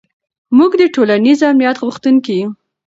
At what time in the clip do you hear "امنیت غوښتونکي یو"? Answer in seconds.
1.49-2.49